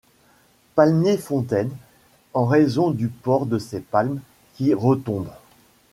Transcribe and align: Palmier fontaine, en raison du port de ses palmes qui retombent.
Palmier 0.73 1.15
fontaine, 1.19 1.69
en 2.33 2.45
raison 2.47 2.89
du 2.89 3.07
port 3.07 3.45
de 3.45 3.59
ses 3.59 3.79
palmes 3.81 4.19
qui 4.55 4.73
retombent. 4.73 5.29